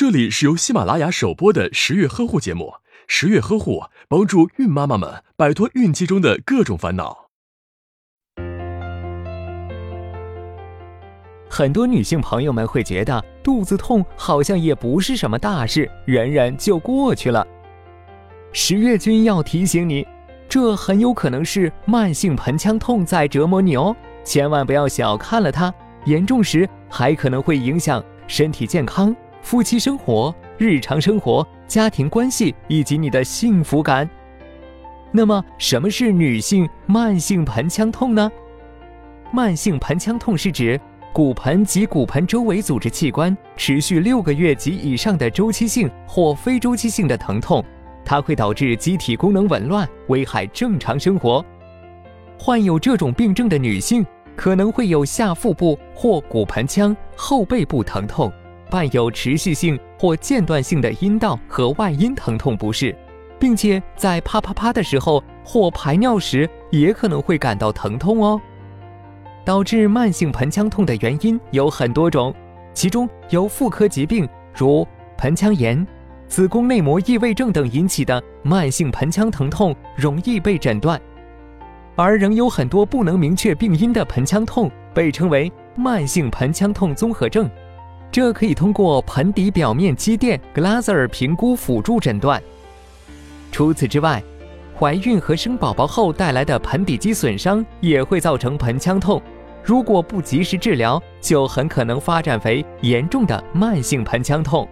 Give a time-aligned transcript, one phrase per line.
[0.00, 2.72] 这里是由喜马拉雅首播的十月呵护节目。
[3.06, 7.26] 十月呵护帮助孕妈妈们摆脱孕期中的各种烦恼。
[11.50, 17.46] 很多女性朋友们会觉得肚子痛好像也不是什么大事，忍忍就过去了。
[18.54, 20.08] 十月君要提醒你，
[20.48, 23.94] 这很有可能是慢性盆腔痛在折磨你哦，
[24.24, 25.70] 千万不要小看了它，
[26.06, 29.14] 严重时还可能会影响身体健康。
[29.42, 34.08] 夫妻生活、日常生活、家庭关系以及你的幸福感。
[35.12, 38.30] 那么，什么是女性慢性盆腔痛呢？
[39.32, 40.80] 慢性盆腔痛是指
[41.12, 47.64] 骨盆及骨盆周围组织器官持续六个月及以上的周期性或非周期性的疼痛，
[48.04, 51.44] 它会导致机体功能紊乱，危害正常生活。
[52.38, 58.32] 患有这种病症的女性可能会有下腹部或骨盆腔、后背部疼痛。
[58.70, 62.96] 伴有持续性或间断性的阴道和外阴疼痛不适，
[63.38, 68.40] 并且在啪啪啪的时候或排尿时也可能会感到疼痛哦。
[69.44, 72.32] 导致慢性盆腔痛的原因有很多种，
[72.72, 74.86] 其中由妇科疾病如
[75.18, 75.84] 盆腔炎、
[76.28, 81.00] 子宫内膜异位症等引起的慢性盆腔疼痛容易被诊断，
[81.96, 87.50] 而仍有很多不能明确病因的盆腔痛被称为慢性盆腔痛综合症。
[88.12, 92.42] 这可以通过盆底表面肌电 （Glaser） 评估辅助诊断。
[93.52, 94.22] 除此之外，
[94.78, 99.22] 怀孕和生宝宝后带来的盆底肌损伤也会造成盆腔痛。
[99.62, 104.66] 如果不及时治疗，就很可能发展为严重的慢性盆腔痛。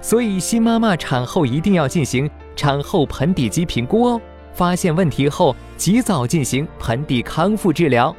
[0.00, 4.20] 所以，新妈妈产后一定要进行产后盆底肌评估哦，
[4.52, 8.14] 发现问题后及早进行盆底康复治疗。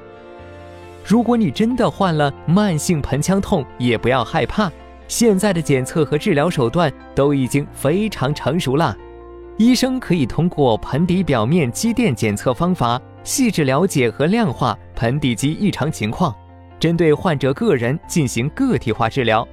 [1.04, 4.72] 如果你真的患了慢性盆腔痛，也不要害怕。
[5.08, 8.96] 现在的检测和治疗手段都已经非常成熟了，
[9.58, 16.34] 医生可以通过盆底表面肌电检测方法，细致了解和量化盆底肌异常情况，
[16.80, 19.46] 针对患者个人进行个体化治疗。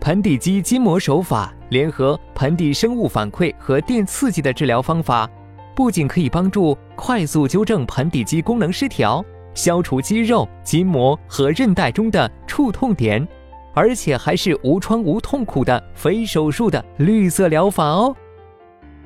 [0.00, 5.28] 盆底肌筋膜手法联合盆底生物反馈和电刺激的治疗方法，
[5.76, 9.24] 不仅可以帮助快速纠正盆底肌功能失调。
[9.54, 13.26] 消除肌肉、筋膜和韧带中的触痛点，
[13.72, 18.14] 而且还是无创无痛苦的非手术的绿色疗法哦。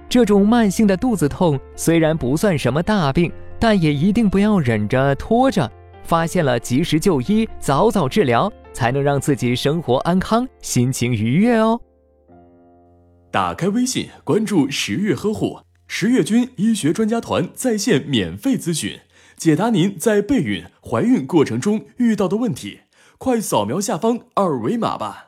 [0.08, 5.70] 这种慢性的肚子痛虽然不算什么大病，但也一定不要忍着拖着，
[6.02, 11.78] 发现了及时就医，早早治疗，才能让自己生活安康、心情愉悦哦。
[13.30, 18.98] 打开微信，关注十月呵护十月军医学专家团在线免费咨询。
[19.38, 22.80] 解答您在备孕、怀孕过程中遇到的问题，
[23.18, 25.27] 快扫描下方二维码吧。